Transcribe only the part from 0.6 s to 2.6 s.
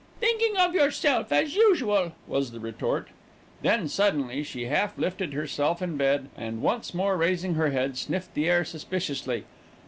yourself as usual," was the